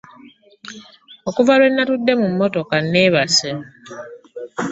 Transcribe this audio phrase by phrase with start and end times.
[1.29, 3.49] Okuva lwe natudde mu mmotoka nneebase.